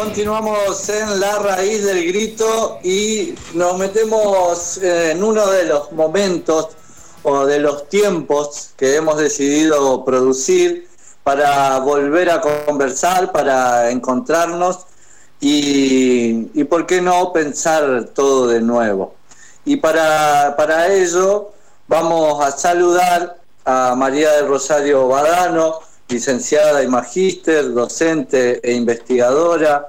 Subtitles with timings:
[0.00, 6.68] Continuamos en la raíz del grito y nos metemos en uno de los momentos
[7.22, 10.88] o de los tiempos que hemos decidido producir
[11.22, 14.86] para volver a conversar, para encontrarnos
[15.38, 19.12] y, y por qué no pensar todo de nuevo.
[19.66, 21.50] Y para, para ello
[21.88, 23.36] vamos a saludar
[23.66, 25.80] a María del Rosario Badano,
[26.10, 29.88] licenciada y magíster, docente e investigadora.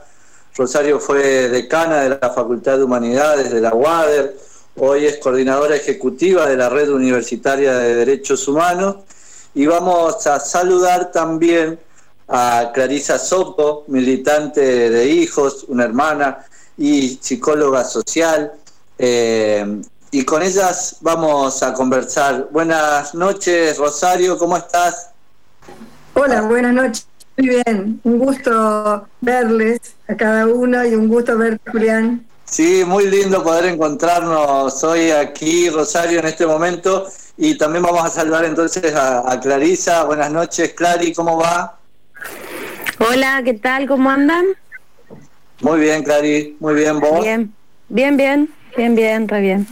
[0.55, 4.35] Rosario fue decana de la Facultad de Humanidades de la UADER,
[4.77, 8.97] hoy es coordinadora ejecutiva de la Red Universitaria de Derechos Humanos
[9.53, 11.79] y vamos a saludar también
[12.27, 16.45] a Clarisa Sopo, militante de hijos, una hermana
[16.77, 18.53] y psicóloga social.
[18.97, 19.81] Eh,
[20.11, 22.49] y con ellas vamos a conversar.
[22.51, 25.10] Buenas noches, Rosario, ¿cómo estás?
[26.23, 27.07] Hola, buenas noches.
[27.35, 32.23] Muy bien, un gusto verles a cada uno y un gusto verte, Julián.
[32.45, 37.07] Sí, muy lindo poder encontrarnos hoy aquí, Rosario, en este momento.
[37.37, 40.03] Y también vamos a saludar entonces a, Clarisa.
[40.03, 41.79] Buenas noches, Clary, ¿cómo va?
[42.99, 43.87] Hola, ¿qué tal?
[43.87, 44.45] ¿Cómo andan?
[45.61, 47.19] Muy bien, Clary, muy bien, ¿vos?
[47.21, 47.51] Bien,
[47.89, 49.67] bien, bien, bien, bien, re bien.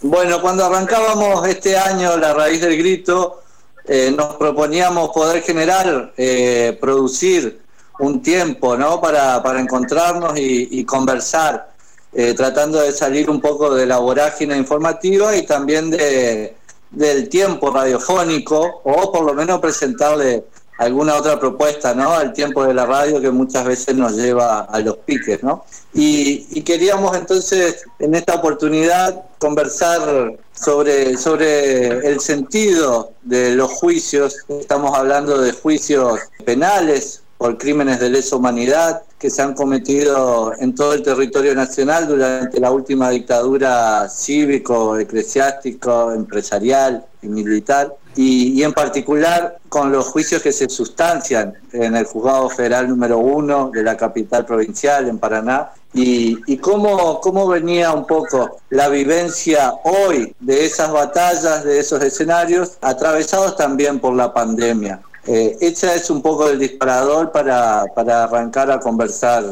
[0.00, 3.42] Bueno, cuando arrancábamos este año La Raíz del Grito,
[3.88, 7.60] eh, nos proponíamos poder generar, eh, producir
[7.98, 9.00] un tiempo ¿no?
[9.00, 11.70] para, para encontrarnos y, conversar,
[12.12, 16.56] eh, tratando de salir un poco de la vorágine informativa y también de,
[16.90, 20.44] del tiempo radiofónico, o por lo menos presentarle
[20.78, 22.12] alguna otra propuesta, ¿no?
[22.12, 25.64] Al tiempo de la radio que muchas veces nos lleva a los piques, ¿no?
[25.94, 34.36] Y, queríamos entonces en esta oportunidad conversar sobre, sobre el sentido de los juicios.
[34.48, 40.74] Estamos hablando de juicios penales por crímenes de lesa humanidad que se han cometido en
[40.74, 48.72] todo el territorio nacional durante la última dictadura cívico, eclesiástico, empresarial y militar y, en
[48.72, 53.96] particular con los juicios que se sustancian en el juzgado federal número uno de la
[53.96, 60.92] capital provincial en Paraná y, cómo, cómo venía un poco la vivencia hoy de esas
[60.92, 65.00] batallas, de esos escenarios, atravesados también por la pandemia.
[65.26, 69.44] Eh, ese es un poco el disparador para, para arrancar a conversar.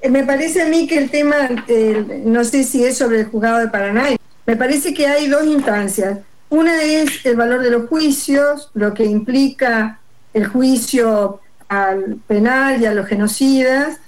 [0.00, 1.36] Eh, me parece a mí que el tema,
[2.24, 4.08] no sé si es sobre el juzgado de Paraná,
[4.46, 6.18] me parece que hay dos instancias.
[6.50, 10.00] Una es el valor de los juicios, lo que implica
[10.34, 13.98] el juicio al penal y a los genocidas,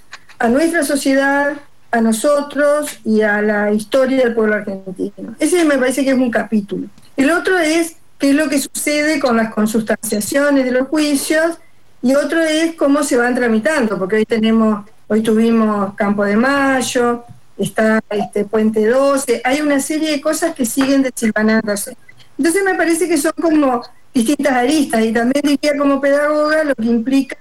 [0.45, 1.53] a nuestra sociedad,
[1.89, 5.35] a nosotros y a la historia del pueblo argentino.
[5.39, 6.87] Ese me parece que es un capítulo.
[7.17, 11.57] El otro es qué es lo que sucede con las consustanciaciones de los juicios
[12.03, 17.23] y otro es cómo se van tramitando, porque hoy tenemos, hoy tuvimos Campo de Mayo,
[17.57, 21.97] está este Puente 12, hay una serie de cosas que siguen desilvanándose.
[22.37, 23.81] Entonces me parece que son como
[24.13, 27.37] distintas aristas y también diría como pedagoga lo que implica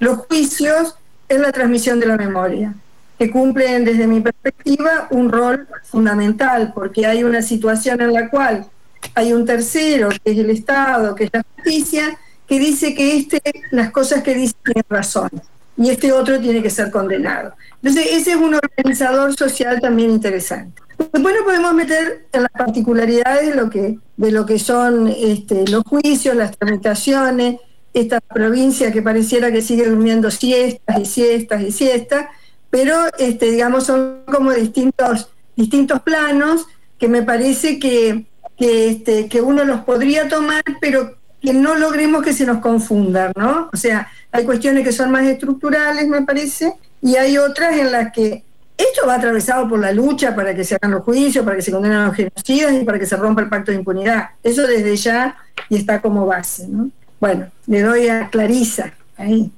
[0.00, 0.96] los juicios
[1.28, 2.74] en la transmisión de la memoria,
[3.18, 8.66] que cumplen desde mi perspectiva un rol fundamental, porque hay una situación en la cual
[9.14, 13.40] hay un tercero, que es el Estado, que es la justicia, que dice que este,
[13.70, 15.30] las cosas que dice tienen razón
[15.76, 17.54] y este otro tiene que ser condenado.
[17.82, 20.82] Entonces, ese es un organizador social también interesante.
[20.98, 25.66] Después nos podemos meter en las particularidades de lo que, de lo que son este,
[25.66, 27.56] los juicios, las tramitaciones,
[27.94, 32.26] esta provincia que pareciera que sigue durmiendo siestas y siestas y siestas,
[32.70, 36.66] pero este, digamos son como distintos, distintos planos
[36.98, 38.26] que me parece que,
[38.56, 43.32] que, este, que uno los podría tomar, pero que no logremos que se nos confundan,
[43.36, 43.68] ¿no?
[43.72, 46.72] O sea, hay cuestiones que son más estructurales, me parece,
[47.02, 48.44] y hay otras en las que
[48.76, 51.72] esto va atravesado por la lucha para que se hagan los juicios, para que se
[51.72, 54.30] condenen a los genocidas y para que se rompa el pacto de impunidad.
[54.42, 55.36] Eso desde ya
[55.68, 56.66] y está como base.
[56.68, 56.90] ¿no?
[57.22, 59.48] Bueno, le doy a Clarisa ahí.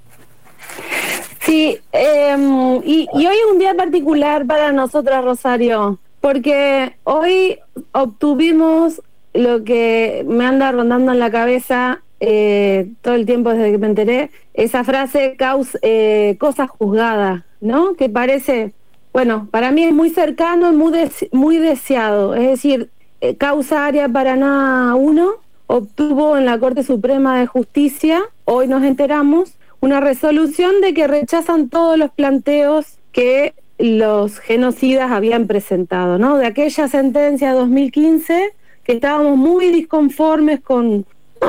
[1.40, 7.58] Sí, em, y, hoy es un día particular para nosotras, Rosario, porque hoy
[7.92, 9.00] obtuvimos
[9.32, 13.86] lo que me anda rondando en la cabeza eh, todo el tiempo desde que me
[13.86, 17.94] enteré, esa frase causa, eh, cosa juzgada, ¿no?
[17.94, 18.74] Que parece
[19.14, 20.92] bueno, para mí es muy cercano muy,
[21.32, 22.34] muy deseado.
[22.34, 22.90] Es decir,
[23.22, 25.43] eh, causa área Paraná 1
[25.74, 31.68] obtuvo en la Corte Suprema de Justicia, hoy nos enteramos, una resolución de que rechazan
[31.68, 36.38] todos los planteos que los genocidas habían presentado, ¿no?
[36.38, 38.52] De aquella sentencia de 2015
[38.84, 41.06] que estábamos muy disconformes con,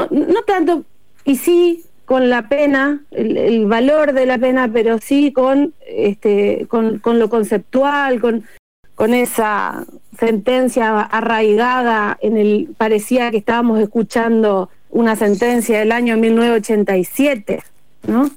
[0.10, 0.86] no, tanto,
[1.24, 6.98] y sí, con la pena, el, valor de la pena, pero sí con, este, con,
[6.98, 8.44] con lo conceptual, con,
[8.96, 9.86] con esa
[10.16, 17.62] sentencia arraigada en el, parecía que estábamos escuchando una sentencia del año 1987,
[18.08, 18.30] ¿no?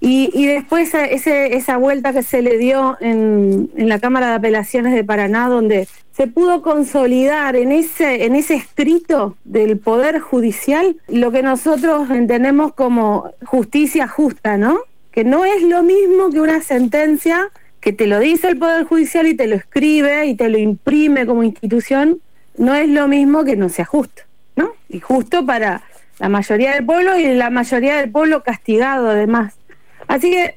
[0.00, 4.34] Y, y después ese, esa vuelta que se le dio en, en la Cámara de
[4.34, 10.96] Apelaciones de Paraná, donde se pudo consolidar en ese, en ese escrito del Poder Judicial
[11.08, 14.78] lo que nosotros entendemos como justicia justa, ¿no?
[15.10, 17.50] Que no es lo mismo que una sentencia
[17.84, 21.26] que te lo dice el Poder Judicial y te lo escribe y te lo imprime
[21.26, 22.18] como institución,
[22.56, 24.22] no es lo mismo que no sea justo,
[24.56, 24.70] ¿no?
[24.88, 25.82] Y justo para
[26.18, 29.58] la mayoría del pueblo y la mayoría del pueblo castigado además.
[30.08, 30.56] Así que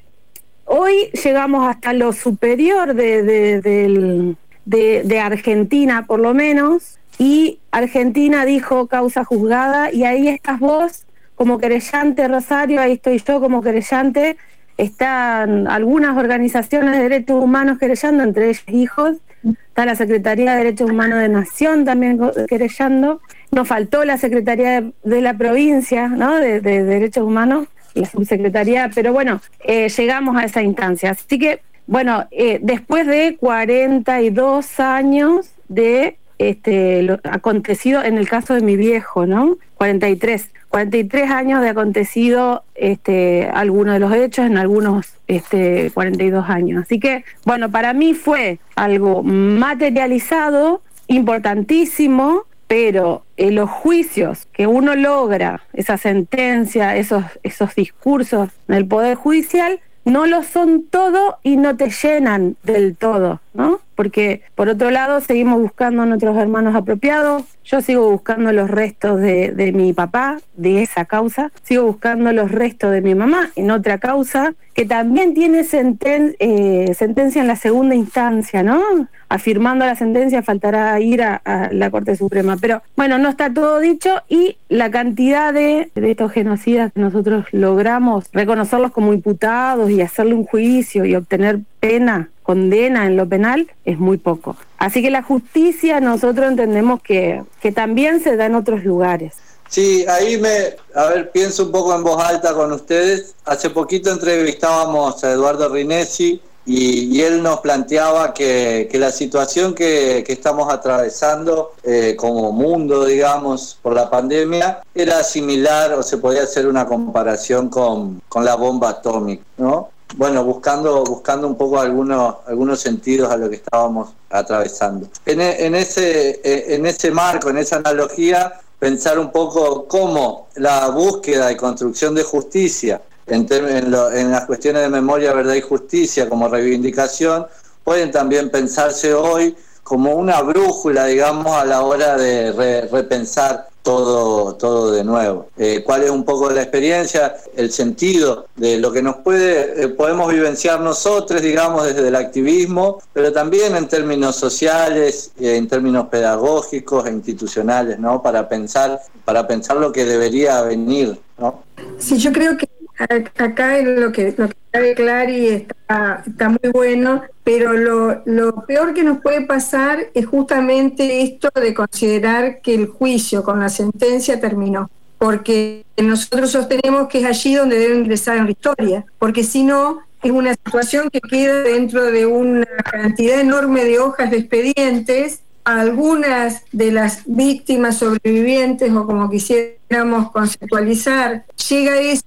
[0.64, 3.22] hoy llegamos hasta lo superior de,
[3.60, 11.04] del de, Argentina por lo menos, y Argentina dijo causa juzgada y ahí estás vos
[11.34, 14.38] como querellante, Rosario, ahí estoy yo como querellante,
[14.78, 20.90] están algunas organizaciones de derechos humanos querellando, entre ellas hijos, está la Secretaría de Derechos
[20.90, 23.20] Humanos de Nación también querellando,
[23.50, 26.36] nos faltó la Secretaría de, la provincia ¿no?
[26.36, 31.10] de, Derechos Humanos, la subsecretaría, pero bueno, eh, llegamos a esa instancia.
[31.10, 38.52] Así que bueno, eh, después de 42 años de este, lo acontecido en el caso
[38.54, 39.56] de mi viejo, ¿no?
[39.76, 40.50] 43.
[40.70, 46.82] 43 años de acontecido este, algunos de los hechos en algunos este, 42 años.
[46.82, 54.94] Así que, bueno, para mí fue algo materializado, importantísimo, pero en los juicios que uno
[54.94, 61.56] logra, esa sentencia, esos, esos discursos en el Poder Judicial, no lo son todo y
[61.56, 63.80] no te llenan del todo, ¿no?
[63.98, 69.20] Porque por otro lado seguimos buscando a nuestros hermanos apropiados, yo sigo buscando los restos
[69.20, 73.98] de, mi papá, de esa causa, sigo buscando los restos de mi mamá en otra
[73.98, 79.08] causa, que también tiene eh, sentencia en la segunda instancia, ¿no?
[79.28, 82.56] Afirmando la sentencia faltará ir a, la Corte Suprema.
[82.56, 87.46] Pero bueno, no está todo dicho y la cantidad de, de estos genocidas que nosotros
[87.50, 93.70] logramos reconocerlos como imputados y hacerle un juicio y obtener pena, condena en lo penal,
[93.84, 94.56] es muy poco.
[94.78, 99.34] Así que la justicia nosotros entendemos que, que también se da en otros lugares.
[99.68, 103.34] Sí, ahí me, a ver, pienso un poco en voz alta con ustedes.
[103.44, 110.72] Hace poquito entrevistábamos a Eduardo Rinesi y, él nos planteaba que, la situación que, estamos
[110.72, 116.86] atravesando eh, como mundo, digamos, por la pandemia, era similar o se podía hacer una
[116.86, 119.90] comparación con, con la bomba atómica, ¿no?
[120.16, 125.08] Bueno, buscando, buscando un poco algunos, algunos sentidos a lo que estábamos atravesando.
[125.26, 130.88] En, en, ese, eh, en ese marco, en esa analogía, pensar un poco cómo la
[130.88, 136.48] búsqueda y construcción de justicia en, en, las cuestiones de memoria, verdad y justicia como
[136.48, 137.46] reivindicación
[137.84, 139.56] pueden también pensarse hoy
[139.88, 145.48] como una brújula, digamos, a la hora de repensar todo, todo de nuevo.
[145.56, 149.88] Eh, ¿Cuál es un poco la experiencia, el sentido de lo que nos puede, eh,
[149.88, 156.08] podemos vivenciar nosotros, digamos, desde el activismo, pero también en términos sociales, eh, en términos
[156.08, 158.22] pedagógicos e institucionales, ¿no?
[158.22, 161.62] Para pensar, para pensar lo que debería venir, ¿no?
[161.98, 162.67] Sí, yo creo que
[162.98, 168.94] acá lo que, lo que sabe Clary está, está muy bueno, pero lo, lo peor
[168.94, 174.40] que nos puede pasar es justamente esto de considerar que el juicio con la sentencia
[174.40, 179.64] terminó porque nosotros sostenemos que es allí donde debe ingresar en la historia, porque si
[179.64, 185.42] no, es una situación que queda dentro de una cantidad enorme de hojas de expedientes.
[185.64, 192.24] Algunas de las víctimas sobrevivientes, o como quisiéramos conceptualizar, llega eso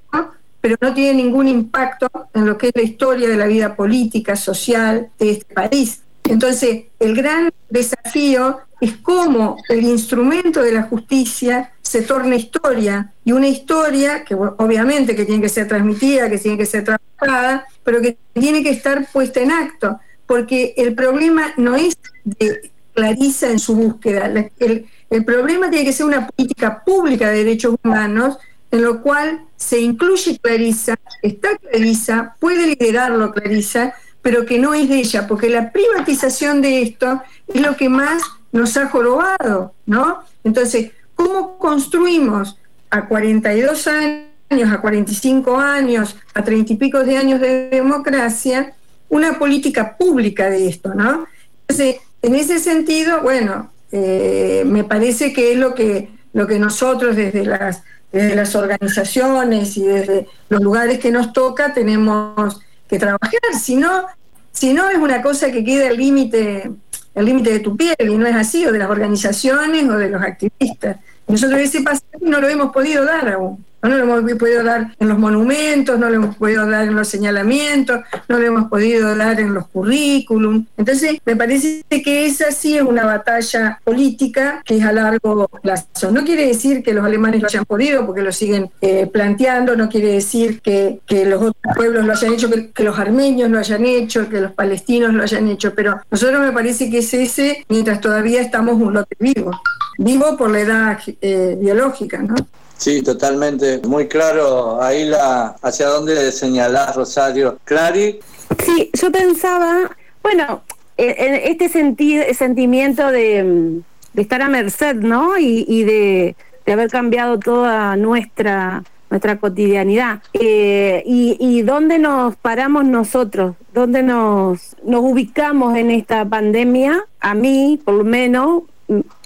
[0.62, 4.36] pero no tiene ningún impacto en lo que es la historia de la vida política,
[4.36, 6.02] social de este país.
[6.24, 13.32] Entonces, el gran desafío es cómo el instrumento de la justicia se torna historia, y
[13.32, 18.02] una historia que obviamente que tiene que ser transmitida, que tiene que ser trabajada, pero
[18.02, 23.60] que tiene que estar puesta en acto, porque el problema no es de Clarisa en
[23.60, 28.38] su búsqueda, el, el problema tiene que ser una política pública de derechos humanos
[28.72, 34.88] en lo cual se incluye Clarisa, está Clarisa, puede liderarlo Clarisa, pero que no es
[34.88, 40.20] de ella, porque la privatización de esto es lo que más nos ha jorobado, ¿no?
[40.44, 42.58] Entonces, ¿cómo construimos
[42.90, 48.74] a 42 años, a 45 años, a 30 y pico de años de democracia,
[49.10, 51.26] una política pública de esto, ¿no?
[51.68, 57.16] Entonces, en ese sentido, bueno, eh, me parece que es lo que, lo que nosotros
[57.16, 63.40] desde las desde las organizaciones y desde los lugares que nos toca tenemos que trabajar,
[63.54, 64.08] si no,
[64.54, 66.72] es una cosa que queda al límite
[67.14, 70.10] el límite de tu piel, y no es así, o de las organizaciones o de
[70.10, 70.98] los activistas.
[71.28, 73.66] Nosotros ese pasaje no lo hemos podido dar aún.
[73.82, 77.08] No lo hemos podido dar en los monumentos, no lo hemos podido dar en los
[77.08, 80.66] señalamientos, no lo hemos podido dar en los currículum.
[80.78, 86.12] Entonces, me parece que esa sí es una batalla política que es a largo plazo.
[86.12, 89.90] No quiere decir que los alemanes lo hayan podido, porque lo siguen eh, planteando, no
[89.90, 94.30] quiere decir que, los otros pueblos lo hayan hecho, que, los armenios lo hayan hecho,
[94.30, 98.42] que los palestinos lo hayan hecho, pero nosotros me parece que es ese mientras todavía
[98.42, 99.52] estamos un lote vivo,
[99.98, 102.36] vivo por la edad eh, biológica, ¿no?
[102.82, 103.80] Sí, totalmente.
[103.88, 107.60] Muy claro ahí la hacia dónde señalás, Rosario.
[107.64, 108.20] Clary.
[108.66, 110.64] Sí, yo pensaba, bueno,
[110.98, 113.82] en este sentido, sentimiento de,
[114.16, 115.38] estar a merced, ¿no?
[115.38, 116.36] Y, de,
[116.66, 120.24] haber cambiado toda nuestra nuestra cotidianidad.
[120.34, 127.36] Eh, y, y dónde nos paramos nosotros, dónde nos, nos ubicamos en esta pandemia, a
[127.36, 128.64] mí, por lo menos,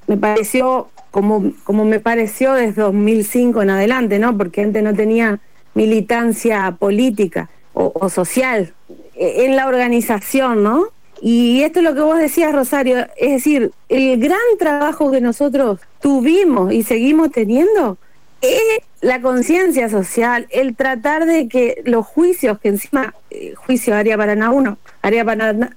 [0.07, 4.37] me pareció como, como me pareció desde 2005 en adelante, ¿no?
[4.37, 5.39] Porque antes no tenía
[5.73, 8.73] militancia política o, social
[9.15, 10.87] e, en la organización, ¿no?
[11.21, 15.79] Y esto es lo que vos decías, Rosario, es decir, el gran trabajo que nosotros
[16.01, 17.97] tuvimos y seguimos teniendo
[18.41, 24.17] es la conciencia social, el tratar de que los juicios, que encima, eh, juicio Área
[24.17, 25.23] Paraná 1, Área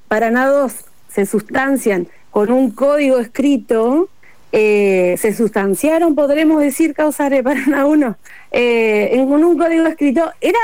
[0.09, 0.75] Paraná 2,
[1.09, 4.09] se sustancian con un código escrito
[4.53, 8.17] eh, se sustanciaron, podremos decir, causas de Paraná 1,
[8.53, 10.33] eh, en un código escrito.
[10.41, 10.59] Era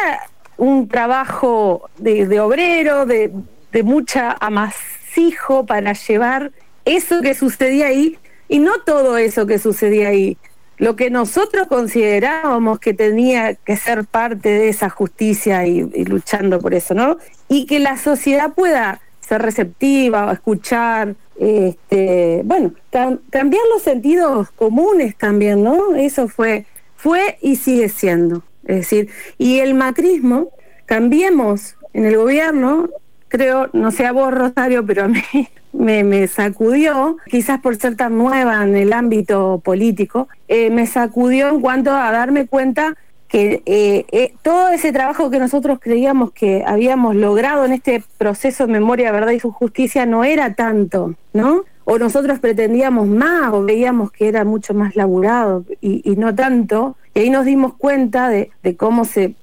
[0.57, 3.33] un trabajo de, obrero, de,
[3.73, 6.53] de mucha amasijo para llevar
[6.85, 10.37] eso que sucedía ahí y no todo eso que sucedía ahí.
[10.77, 16.59] Lo que nosotros considerábamos que tenía que ser parte de esa justicia y, y luchando
[16.59, 17.19] por eso, ¿no?
[17.49, 22.73] Y que la sociedad pueda ser receptiva, escuchar, este, bueno,
[23.31, 25.95] cambiar los sentidos comunes también, ¿no?
[25.95, 28.43] Eso fue, fue y sigue siendo.
[28.65, 30.51] Es decir, y el macrismo,
[30.87, 32.89] cambiemos en el gobierno,
[33.29, 35.23] creo, no sé a vos, Rosario, pero a mí
[35.73, 41.49] me, me sacudió, quizás por ser tan nueva en el ámbito político, eh, me sacudió
[41.49, 42.97] en cuanto a darme cuenta
[43.29, 48.67] que eh, eh, todo ese trabajo que nosotros creíamos que habíamos logrado en este proceso
[48.67, 51.65] de memoria, verdad y justicia no era tanto, ¿no?
[51.85, 56.97] O nosotros pretendíamos más o veíamos que era mucho más laburado y, no tanto.
[57.13, 59.35] Y ahí nos dimos cuenta de, cómo se,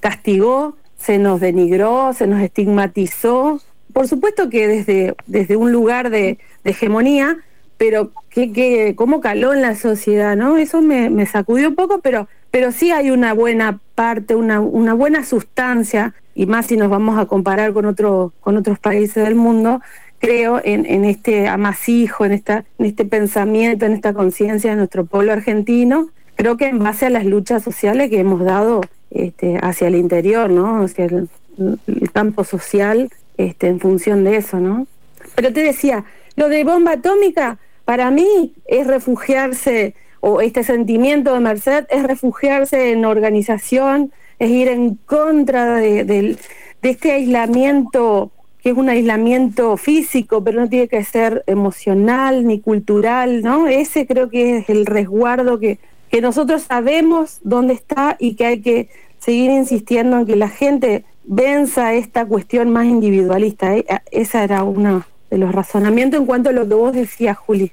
[0.00, 3.60] castigó, se nos denigró, se nos estigmatizó.
[3.92, 7.36] Por supuesto que desde, desde un lugar de, hegemonía,
[7.76, 10.56] pero que, que, cómo caló en la sociedad, ¿no?
[10.56, 15.24] Eso me sacudió un poco, pero pero sí hay una buena parte, una, una buena
[15.24, 19.80] sustancia, y más si nos vamos a comparar con, otro, con otros países del mundo,
[20.18, 25.04] creo en, en este amasijo, en, esta, en este pensamiento, en esta conciencia de nuestro
[25.04, 29.88] pueblo argentino, creo que en base a las luchas sociales que hemos dado este, hacia
[29.88, 30.82] el interior, ¿no?
[30.82, 34.86] hacia el, el campo social, este, en función de eso, ¿no?
[35.34, 36.04] Pero te decía,
[36.36, 39.94] lo de bomba atómica, para mí es refugiarse
[40.28, 46.36] o este sentimiento de merced es refugiarse en organización, es ir en contra de,
[46.82, 53.42] este aislamiento que es un aislamiento físico, pero no tiene que ser emocional ni cultural,
[53.42, 53.68] ¿no?
[53.68, 55.78] Ese creo que es el resguardo que,
[56.10, 58.88] que nosotros sabemos dónde está y que hay que
[59.20, 63.76] seguir insistiendo en que la gente venza esta cuestión más individualista.
[63.76, 63.86] ¿eh?
[64.10, 67.70] Ese era uno de los razonamientos en cuanto a lo que vos decías, Juli.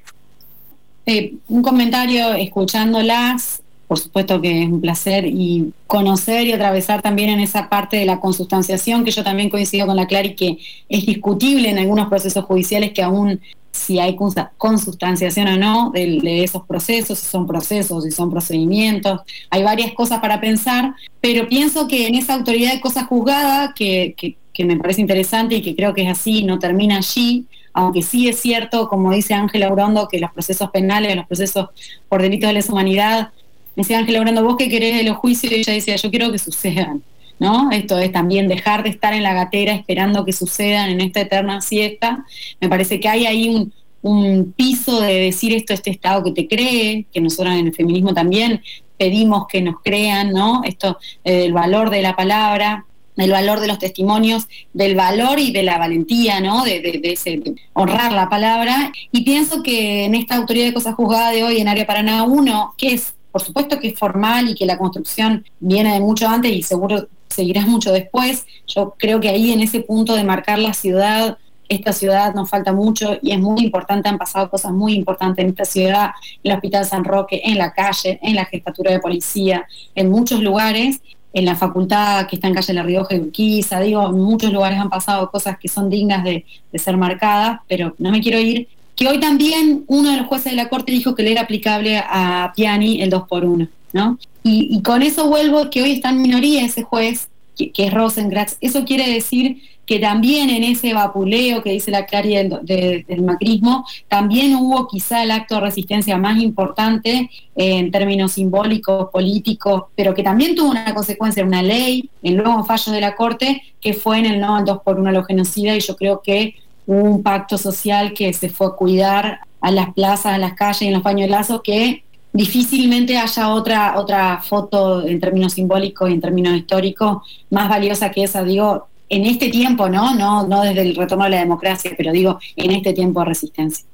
[1.06, 7.30] Eh, un comentario escuchándolas, por supuesto que es un placer, y conocer y atravesar también
[7.30, 10.58] en esa parte de la consustanciación, que yo también coincido con la Clary, que
[10.90, 13.40] es discutible en algunos procesos judiciales que aún
[13.72, 14.16] si hay
[14.58, 20.20] consustanciación o no de, esos procesos, si son procesos, si son procedimientos, hay varias cosas
[20.20, 25.02] para pensar, pero pienso que en esa autoridad de cosas juzgadas, que, que me parece
[25.02, 29.12] interesante y que creo que es así, no termina allí, aunque sí es cierto, como
[29.12, 31.70] dice Ángela Orondo, que los procesos penales, los procesos
[32.08, 33.32] por delitos de lesa humanidad,
[33.76, 36.32] me decía Ángela Orondo, vos qué querés de los juicios, y ella decía, yo quiero
[36.32, 37.04] que sucedan.
[37.40, 37.72] ¿No?
[37.72, 41.60] Esto es también dejar de estar en la gatera esperando que sucedan en esta eterna
[41.62, 42.24] siesta.
[42.62, 47.06] Me parece que hay ahí un, piso de decir esto, este Estado que te cree,
[47.12, 48.62] que nosotros en el feminismo también
[48.98, 50.62] pedimos que nos crean, ¿no?
[50.64, 55.52] Esto, eh, el valor de la palabra, del valor de los testimonios, del valor y
[55.52, 56.64] de la valentía, ¿no?
[56.64, 58.92] De, honrar la palabra.
[59.12, 62.76] Y pienso que en esta autoridad de cosas juzgadas de hoy en Área Paraná 1,
[62.78, 66.52] que es por supuesto que es formal y que la construcción viene de mucho antes
[66.52, 68.46] y seguro seguirá mucho después.
[68.68, 72.74] Yo creo que ahí en ese punto de marcar la ciudad, esta ciudad nos falta
[72.74, 76.12] mucho y es muy importante, han pasado cosas muy importantes en esta ciudad,
[76.44, 79.66] en el Hospital San Roque, en la calle, en la Gestatura de Policía,
[79.96, 81.02] en muchos lugares,
[81.34, 84.80] en la facultad que está en calle La Rioja y Urquiza, digo, en muchos lugares
[84.80, 89.08] han pasado cosas que son dignas de, ser marcadas, pero no me quiero ir que
[89.08, 92.54] hoy también uno de los jueces de la Corte dijo que le era aplicable a
[92.56, 94.18] Piani el 2 por 1 ¿no?
[94.44, 98.58] Y, con eso vuelvo que hoy está en minoría ese juez, que, es Rosengratz.
[98.62, 104.56] Eso quiere decir que también en ese vapuleo que dice la Clary del, macrismo, también
[104.56, 110.56] hubo quizá el acto de resistencia más importante en términos simbólicos, políticos, pero que también
[110.56, 114.40] tuvo una consecuencia, una ley, el nuevo fallo de la Corte, que fue en el
[114.40, 116.56] no al 2 por 1 a los genocidas, y yo creo que
[116.86, 120.94] un pacto social que se fue a cuidar a las plazas, a las calles en
[120.94, 127.22] los pañuelazos que difícilmente haya otra otra foto en términos simbólicos y en términos históricos
[127.52, 130.16] más valiosa que esa, digo, en este tiempo, ¿no?
[130.16, 133.86] No, no desde el retorno a la democracia, pero digo, en este tiempo de resistencia.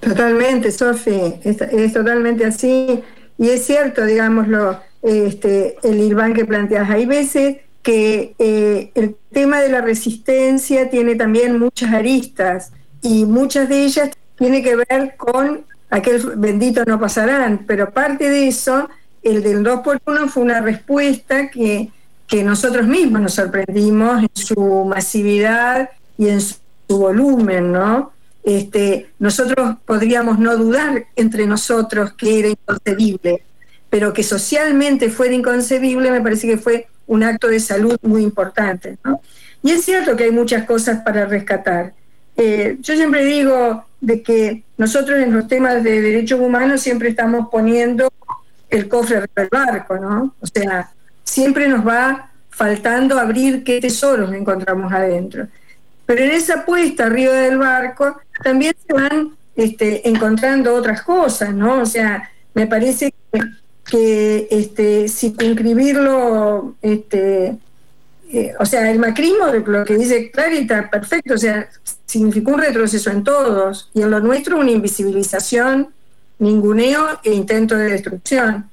[0.00, 3.00] Totalmente, Sofi, es, totalmente así.
[3.36, 6.88] Y es cierto, digámoslo, este, el Irván que planteas.
[6.88, 13.68] Hay veces que eh, el tema de la resistencia tiene también muchas aristas y muchas
[13.68, 18.88] de ellas tiene que ver con aquel bendito no pasarán, pero parte de eso,
[19.22, 21.90] el del 2 por 1 fue una respuesta que,
[22.26, 26.56] que nosotros mismos nos sorprendimos en su masividad y en su,
[26.88, 28.12] volumen, ¿no?
[28.42, 33.44] Este, nosotros podríamos no dudar entre nosotros que era inconcebible,
[33.88, 38.98] pero que socialmente fuera inconcebible me parece que fue un acto de salud muy importante.
[39.62, 41.92] Y es cierto que hay muchas cosas para rescatar.
[42.42, 47.48] Eh, yo siempre digo de que nosotros en los temas de derechos humanos siempre estamos
[47.50, 48.10] poniendo
[48.70, 50.34] el cofre del barco, ¿no?
[50.40, 50.90] O sea,
[51.22, 55.48] siempre nos va faltando abrir qué tesoros encontramos adentro.
[56.06, 61.82] Pero en esa puesta arriba del barco también se van este, encontrando otras cosas, ¿no?
[61.82, 63.40] O sea, me parece que
[63.90, 67.58] que este, circunscribirlo, este,
[68.32, 71.68] eh, o sea, el macrismo, lo que dice Clarita, perfecto, o sea,
[72.06, 75.88] significó un retroceso en todos, y en lo nuestro una invisibilización,
[76.38, 78.70] ninguneo e intento de destrucción.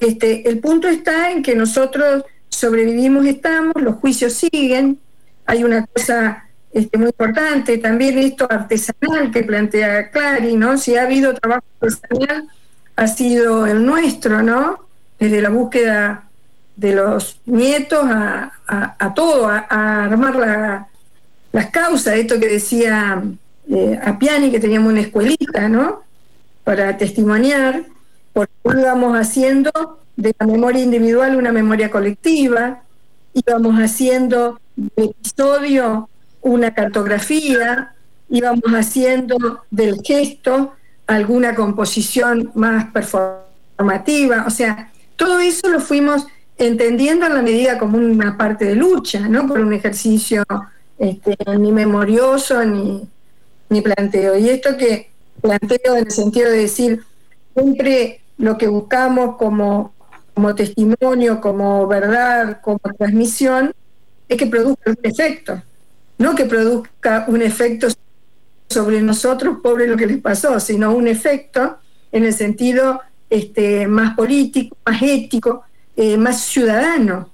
[0.00, 4.98] Este, el punto está en que nosotros sobrevivimos, estamos, los juicios siguen,
[5.46, 10.76] hay una cosa este, muy importante, también esto artesanal que plantea Clary, ¿no?
[10.78, 12.48] Si ha habido trabajo artesanal
[12.96, 14.80] ha sido el nuestro, ¿no?
[15.18, 16.25] Desde la búsqueda
[16.76, 20.86] de los nietos a, todo, a, armar
[21.52, 23.22] las causas, esto que decía
[23.68, 26.02] eh, Apiani, que teníamos una escuelita, ¿no?
[26.64, 27.84] Para testimoniar,
[28.32, 32.82] porque íbamos haciendo de la memoria individual una memoria colectiva,
[33.32, 36.08] íbamos haciendo de episodio
[36.42, 37.92] una cartografía,
[38.28, 40.74] íbamos haciendo del gesto
[41.06, 46.26] alguna composición más performativa, o sea, todo eso lo fuimos
[46.58, 50.44] entendiendo en la medida como una parte de lucha, no por un ejercicio
[50.98, 53.06] este, ni memorioso ni,
[53.68, 54.38] ni planteo.
[54.38, 57.04] Y esto que planteo en el sentido de decir,
[57.54, 59.94] siempre lo que buscamos como,
[60.34, 63.74] como testimonio, como verdad, como transmisión,
[64.28, 65.62] es que produzca un efecto,
[66.18, 67.88] no que produzca un efecto
[68.68, 71.78] sobre nosotros, pobre lo que les pasó, sino un efecto
[72.10, 75.64] en el sentido este, más político, más ético,
[75.96, 77.30] eh, más ciudadano.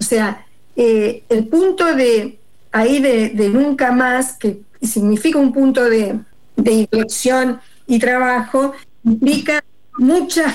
[0.00, 2.38] O sea, eh, el punto de
[2.72, 6.18] ahí de, nunca más, que significa un punto de,
[6.56, 8.72] de inflexión y trabajo,
[9.04, 9.62] implica
[9.96, 10.54] muchas,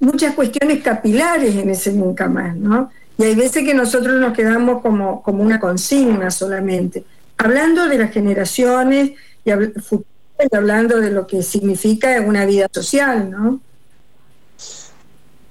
[0.00, 2.90] muchas cuestiones capilares en ese nunca más, ¿no?
[3.18, 7.04] Y hay veces que nosotros nos quedamos como, como una consigna solamente.
[7.36, 9.12] Hablando de las generaciones,
[9.44, 9.50] y
[10.52, 13.60] hablando de lo que significa una vida social, ¿no?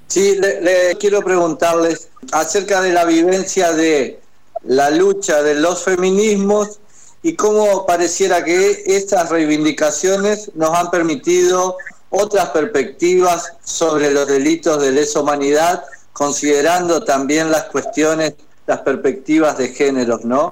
[0.10, 4.20] Sí, le, quiero preguntarles acerca de la vivencia de
[4.64, 6.80] la lucha de los feminismos
[7.22, 11.78] y cómo pareciera que estas reivindicaciones nos han permitido
[12.10, 18.34] otras perspectivas sobre los delitos de lesa humanidad, considerando también las cuestiones,
[18.66, 20.52] las perspectivas de géneros, ¿no?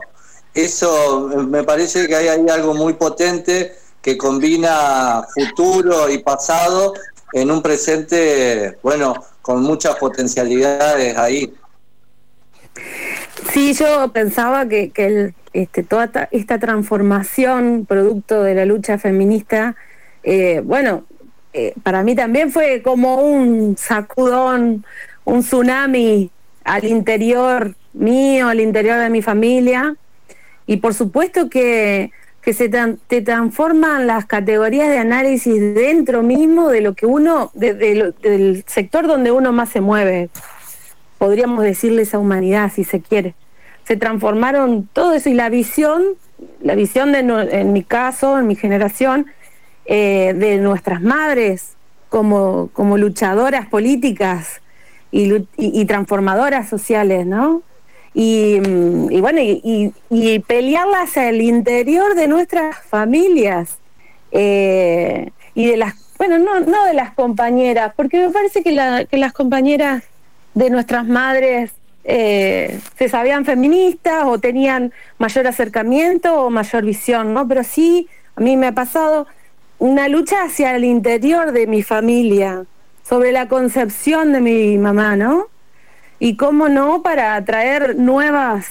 [0.58, 6.93] eso me parece que hay algo muy potente que combina futuro y pasado
[7.34, 11.54] en un presente, bueno, con muchas potencialidades ahí.
[13.52, 19.76] Sí, yo pensaba que, que este, toda esta, transformación producto de la lucha feminista,
[20.24, 21.06] eh, bueno,
[21.54, 24.86] eh, para mí también fue como un sacudón,
[25.26, 26.30] un tsunami
[26.63, 29.96] al interior mío, al interior de mi familia.
[30.68, 32.12] Y por supuesto que,
[32.47, 38.63] que se te transforman las categorías de análisis dentro mismo de lo que uno, del
[38.65, 40.29] sector donde uno más se mueve.
[41.17, 43.36] Podríamos decirle esa humanidad, si se quiere.
[43.83, 46.05] Se transformaron todo eso y la visión,
[46.62, 49.25] la visión de, en mi caso, en mi generación,
[49.83, 51.73] eh, de nuestras madres
[52.07, 54.62] como, como luchadoras políticas
[55.12, 57.62] y, transformadoras sociales, ¿no?
[58.19, 63.77] Y, mm, bueno, y, pelearlas al interior de nuestras familias
[64.32, 69.34] eh, y de las, bueno, no, no de las compañeras, porque me parece que, las
[69.34, 70.03] compañeras
[70.56, 71.73] de nuestras madres
[72.06, 77.47] eh, se sabían feministas o tenían mayor acercamiento o mayor visión, ¿no?
[77.47, 79.27] Pero sí, a mí me ha pasado
[79.77, 82.65] una lucha hacia el interior de mi familia,
[83.08, 85.49] sobre la concepción de mi mamá, ¿no?
[86.19, 88.67] Y cómo no, para traer nuevas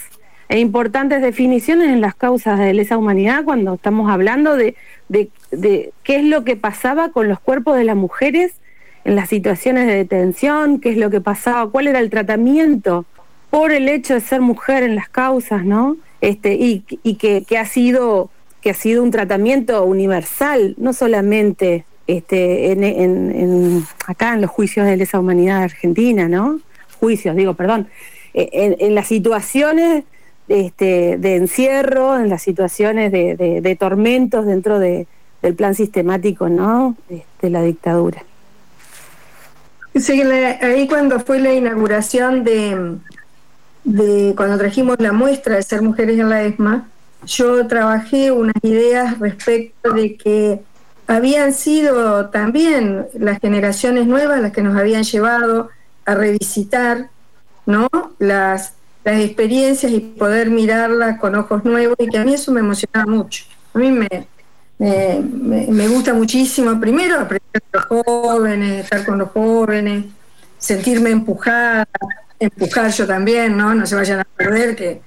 [0.48, 4.76] e importantes definiciones en las causas de lesa humanidad cuando estamos hablando de,
[5.08, 8.54] de, qué es lo que pasaba con los cuerpos de las mujeres
[9.04, 13.04] en las situaciones de detención, qué es lo que pasaba, cuál era el tratamiento
[13.50, 15.96] por el hecho de ser mujer en las causas, ¿no?
[16.20, 18.30] Este, y, y que, que ha sido
[18.66, 22.72] que ha sido un tratamiento universal, no solamente este,
[24.08, 26.58] acá en los juicios de lesa humanidad argentina, ¿no?
[26.98, 27.88] Juicios, digo, perdón.
[28.34, 30.04] E, en, las situaciones
[30.48, 35.06] este, de encierro, en las situaciones de, tormentos dentro del
[35.56, 36.96] plan sistemático, ¿no?
[37.08, 38.24] De, la dictadura.
[39.94, 42.96] Sí, ahí cuando fue la inauguración de,
[43.84, 46.88] de, cuando trajimos la muestra de ser mujeres en la ESMA,
[47.24, 50.60] yo trabajé unas ideas respecto de que
[51.06, 55.70] habían sido también las generaciones nuevas las que nos habían llevado
[56.06, 57.10] a revisitar
[57.66, 57.88] ¿no?
[58.18, 62.60] las, las experiencias y poder mirarlas con ojos nuevos y que a mí eso me
[62.60, 63.44] emocionaba mucho.
[63.74, 64.26] A mí me,
[64.78, 70.06] me, gusta muchísimo, primero, aprender con los jóvenes, estar con los jóvenes,
[70.58, 71.86] sentirme empujada,
[72.38, 73.74] empujar yo también, ¿no?
[73.74, 75.02] No se vayan a perder, que,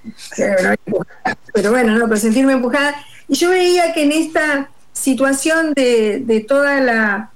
[1.54, 2.96] pero bueno, no, pero sentirme empujada.
[3.28, 7.32] Y yo veía que en esta situación de, de toda la,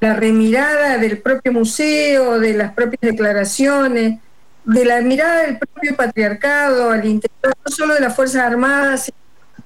[0.00, 4.20] la, remirada del propio museo, de las propias declaraciones,
[4.64, 9.10] de la mirada del propio patriarcado al interior, no solo de las Fuerzas Armadas,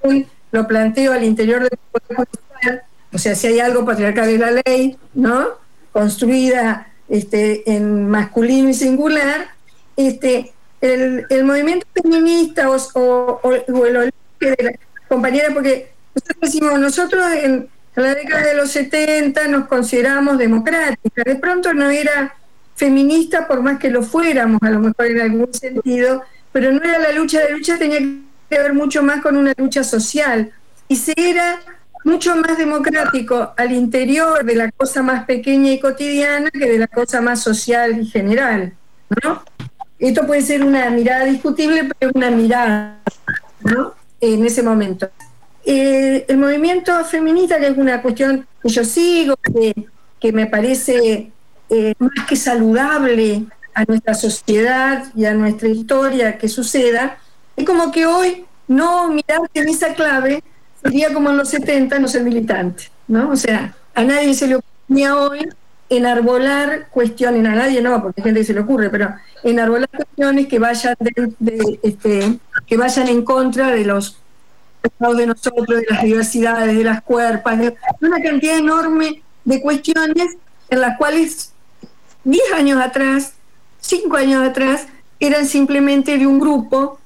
[0.03, 4.39] sino lo planteo al interior del Poder Judicial, o sea, si hay algo patriarcal de
[4.39, 5.49] la ley, ¿no?
[5.93, 9.49] Construida este, en masculino y singular,
[9.97, 12.77] este, el, el movimiento feminista o,
[13.43, 13.53] o,
[13.87, 14.73] el origen de la
[15.09, 21.37] compañera, porque nosotros decimos, nosotros en, la década de los 70 nos consideramos democráticas, de
[21.37, 22.35] pronto no era
[22.75, 26.99] feminista por más que lo fuéramos, a lo mejor en algún sentido, pero no era
[26.99, 30.53] la lucha, la lucha tenía que ver mucho más con una lucha social
[30.89, 31.61] y se era
[32.05, 36.87] mucho más democrático al interior de la cosa más pequeña y cotidiana que de la
[36.87, 38.73] cosa más social y general,
[39.23, 39.43] ¿no?
[39.99, 42.99] Esto puede ser una mirada discutible, pero una mirada
[43.61, 43.95] ¿no?
[44.21, 45.09] en ese momento.
[45.65, 51.33] Eh, el movimiento feminista, que es una cuestión que yo sigo, que, me parece
[51.69, 53.45] eh, más que saludable
[53.75, 57.19] a nuestra sociedad y a nuestra historia que suceda,
[57.57, 60.43] es como que hoy no mirar en esa clave
[60.83, 63.31] sería como en los 70 no ser militante, ¿no?
[63.31, 65.49] O sea, a nadie se le ocurría hoy
[65.89, 70.47] enarbolar cuestiones, a nadie no, porque hay gente que se le ocurre, pero enarbolar cuestiones
[70.47, 74.22] que vayan de, este, que vayan en contra de los
[74.83, 80.37] de nosotros, de las diversidades, de las cuerpas, de una cantidad enorme de cuestiones
[80.71, 81.53] en las cuales
[82.25, 83.35] 10 años atrás,
[83.81, 84.87] 5 años atrás,
[85.21, 86.99] eran simplemente de un grupo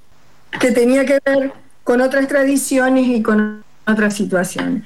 [0.59, 1.53] que tenía que ver
[1.85, 4.85] con otras tradiciones y con otras situaciones.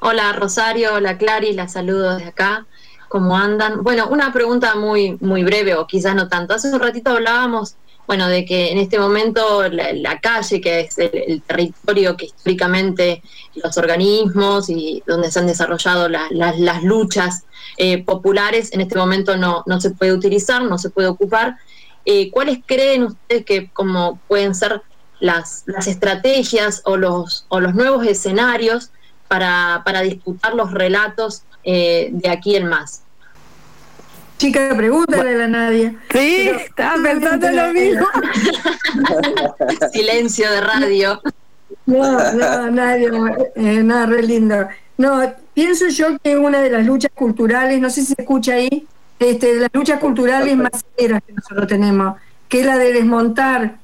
[0.00, 2.66] Hola Rosario, hola Clary, la saludo desde acá.
[3.08, 3.82] ¿Cómo andan?
[3.82, 6.54] Bueno, una pregunta muy, muy breve o quizás no tanto.
[6.54, 11.42] Hace un ratito hablábamos, bueno, de que en este momento la, calle, que es el,
[11.42, 13.22] territorio que históricamente
[13.54, 17.44] los organismos y donde se han desarrollado las luchas
[17.76, 21.56] eh, populares, en este momento no, se puede utilizar, no se puede ocupar.
[22.04, 24.82] Eh, ¿Cuáles creen ustedes que como pueden ser
[25.20, 28.90] las, las estrategias o los, o los nuevos escenarios
[29.84, 33.02] para, disputar los relatos eh, de aquí en más.
[34.42, 35.94] Chica, pregúntale a la Nadia.
[36.10, 38.04] Sí, estaba pensando lo mismo.
[39.92, 41.22] Silencio de radio.
[41.86, 43.08] No, no, Nadia,
[43.54, 44.66] eh, nada, re lindo.
[44.98, 48.84] No, pienso yo que una de las luchas culturales, no sé si se escucha ahí,
[49.20, 52.16] este, de las luchas culturales más severas que nosotros tenemos,
[52.48, 53.76] que es la de desmontar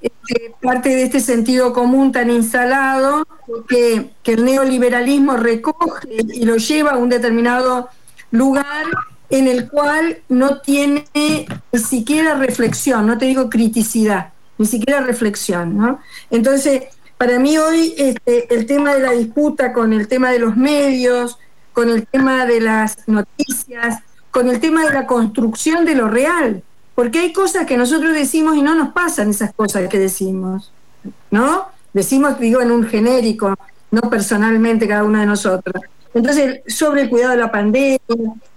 [0.00, 3.26] este, parte de este sentido común tan instalado
[3.68, 7.90] que, que el neoliberalismo recoge y lo lleva a un determinado
[8.30, 8.86] lugar
[9.30, 11.46] en el cual no tiene ni
[11.78, 16.00] siquiera reflexión, no te digo criticidad, ni siquiera reflexión, ¿no?
[16.30, 16.84] Entonces,
[17.18, 21.38] para mí hoy este, el tema de la disputa con el tema de los medios,
[21.72, 26.62] con el tema de las noticias, con el tema de la construcción de lo real,
[26.94, 30.72] porque hay cosas que nosotros decimos y no nos pasan esas cosas que decimos,
[31.30, 31.68] ¿no?
[31.92, 33.54] Decimos, digo, en un genérico,
[33.90, 35.82] no personalmente cada uno de nosotros.
[36.14, 37.98] Entonces, sobre el cuidado de la pandemia,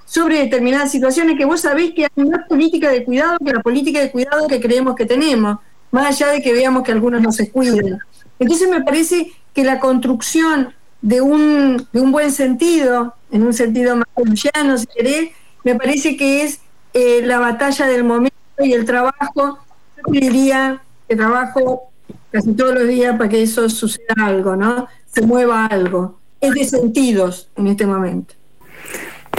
[0.10, 4.00] sobre determinadas situaciones que vos sabés que hay más política de cuidado que la política
[4.00, 5.60] de cuidado que creemos que tenemos,
[5.92, 8.00] más allá de que veamos que algunos no se cuiden.
[8.40, 13.98] Entonces me parece que la construcción de un, de un buen sentido, en un sentido
[13.98, 15.30] más llano, si querés,
[15.64, 16.60] me parece que es
[16.96, 19.60] eh, la batalla del momento y el trabajo,
[20.08, 21.92] yo diría que trabajo
[22.32, 24.88] casi todos los días para que eso suceda algo, ¿no?
[25.14, 26.18] Se mueva algo.
[26.42, 28.39] Es de sentidos en este momento.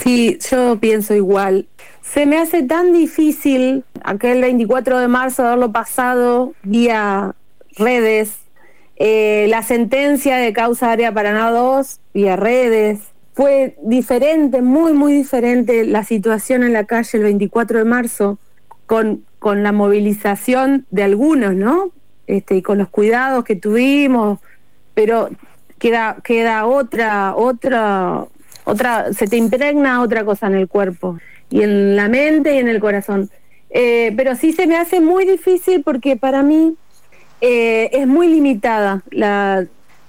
[0.03, 1.69] Sí, yo pienso igual.
[2.03, 7.35] Se me hace tan difícil aquel 24 de marzo haberlo pasado vía
[7.77, 8.39] redes,
[8.97, 13.01] eh, la sentencia de causa área Paraná 2 vía redes.
[13.35, 18.39] Fue diferente, muy, muy diferente la situación en la calle el 24 de marzo
[18.87, 21.93] con, con la movilización de algunos, ¿no?
[22.27, 24.41] Este, y con los cuidados que tuvimos,
[24.95, 25.31] pero
[25.79, 28.27] queda, queda otra, otra,
[28.71, 31.19] otra, se te impregna otra cosa en el cuerpo
[31.51, 33.31] y en la mente y en el corazón.
[33.71, 36.75] Eh, pero sí se me hace muy difícil porque para mí
[37.41, 39.03] eh, es muy limitada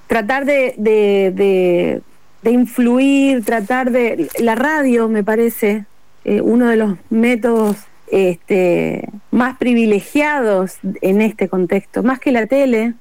[0.08, 2.02] tratar de, de,
[2.52, 5.86] influir, tratar de la radio me parece
[6.26, 7.78] eh, uno de los métodos
[8.12, 12.96] este, más privilegiados en este contexto, más que la tele,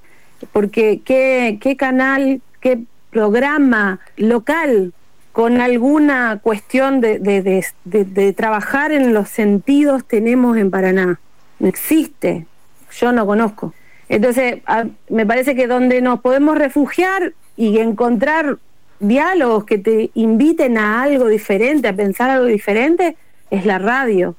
[0.52, 4.92] porque qué, qué canal, qué programa local
[5.40, 11.18] con alguna cuestión de, de, trabajar en los sentidos tenemos en Paraná.
[11.58, 12.44] No existe,
[12.92, 13.72] yo no conozco.
[14.10, 14.60] Entonces,
[15.08, 18.58] me parece que donde nos podemos refugiar y encontrar
[18.98, 23.16] diálogos que te inviten a algo diferente, a pensar algo diferente,
[23.50, 24.34] es la radio.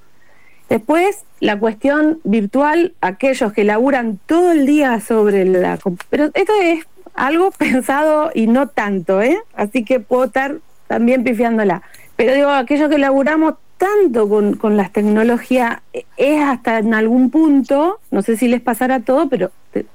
[0.70, 5.80] Después, la cuestión virtual, aquellos que laburan todo el día sobre la...
[6.12, 6.86] Pero esto es
[7.16, 9.40] algo pensado y no tanto, ¿eh?
[9.56, 10.60] Así que puedo estar
[10.92, 11.84] también pifiándola.
[12.18, 15.80] Pero digo, aquellos que laburamos tanto con, con las tecnologías
[16.18, 19.52] es hasta en algún punto, no sé si les pasará todo, pero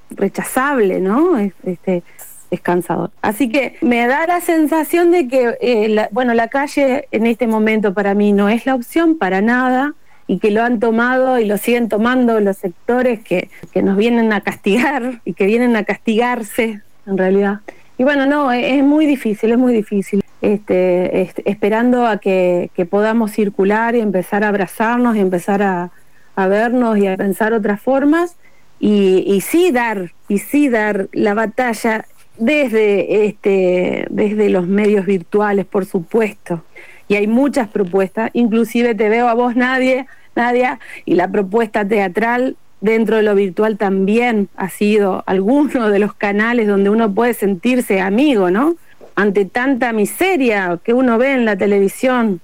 [0.09, 1.37] rechazable, ¿no?
[1.37, 2.01] Este,
[2.49, 3.11] es cansador.
[3.21, 7.93] Así que me da la sensación de que, eh, bueno, la calle en este momento
[7.93, 9.93] para mí no es la opción para nada
[10.25, 14.33] y que lo han tomado y lo siguen tomando los sectores que, que nos vienen
[14.33, 17.59] a castigar y que vienen a castigarse en realidad.
[17.99, 23.95] Y bueno, no, es muy difícil, es muy difícil este, esperando a que, podamos circular
[23.95, 25.91] y empezar a abrazarnos y empezar a,
[26.35, 28.35] vernos y a pensar otras formas
[28.79, 32.05] y, y, sí dar y sí dar la batalla
[32.37, 36.63] desde este desde los medios virtuales por supuesto.
[37.07, 42.55] Y hay muchas propuestas inclusive te veo a vos nadie Nadia y la propuesta teatral
[42.79, 47.99] dentro de lo virtual también ha sido alguno de los canales donde uno puede sentirse
[47.99, 48.75] amigo no
[49.17, 52.39] ante tanta miseria que uno ve en la televisión.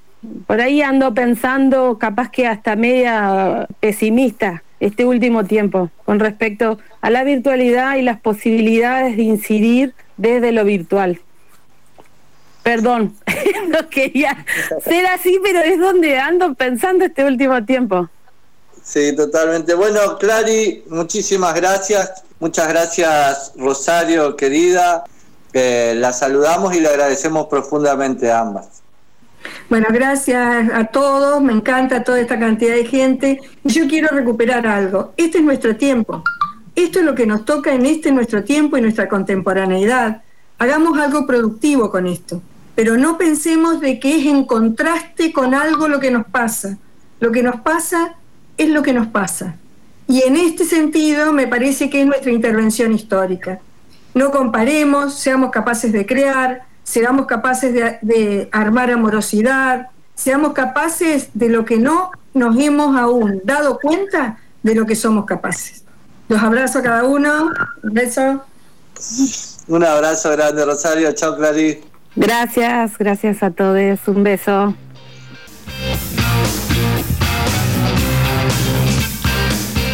[0.47, 7.12] Por ahí ando pensando, capaz que hasta media pesimista este último tiempo con respecto a
[7.12, 11.21] la virtualidad y las posibilidades de incidir desde lo virtual.
[12.63, 13.15] Perdón,
[13.67, 14.43] no quería
[14.83, 18.09] ser así, pero es donde ando pensando este último tiempo.
[18.81, 19.75] Sí, totalmente.
[19.75, 22.23] Bueno, Clary, muchísimas gracias.
[22.39, 25.03] Muchas gracias, Rosario, querida
[25.54, 28.82] la saludamos y le agradecemos profundamente a ambas.
[29.70, 33.42] Bueno, gracias a todos, me encanta toda esta cantidad de gente.
[33.63, 35.13] Yo quiero recuperar algo.
[35.18, 36.24] Este es nuestro tiempo.
[36.76, 40.22] Esto es lo que nos toca en este nuestro tiempo y nuestra contemporaneidad.
[40.58, 42.42] Hagamos algo productivo con esto,
[42.76, 46.78] pero no pensemos de que es en contraste con algo lo que nos pasa.
[47.20, 48.16] Lo que nos pasa
[48.58, 49.56] es lo que nos pasa.
[50.08, 53.60] Y en este sentido me parece que es nuestra intervención histórica
[54.13, 61.65] no comparemos, seamos capaces de crear, seamos capaces de, armar amorosidad, seamos capaces de lo
[61.65, 65.84] que no nos hemos aún dado cuenta de lo que somos capaces.
[66.30, 67.52] Los abrazo a cada uno,
[67.84, 68.43] un beso.
[69.67, 71.12] Un abrazo grande, Rosario.
[71.13, 71.80] Chao, Clarín.
[72.15, 73.99] Gracias, gracias a todos.
[74.08, 74.76] Un beso.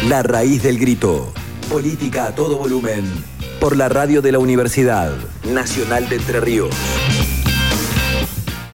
[0.08, 1.32] La raíz del grito.
[1.68, 3.29] Política a todo volumen.
[3.60, 5.12] Por la radio de la Universidad
[5.44, 6.74] Nacional de Entre Ríos.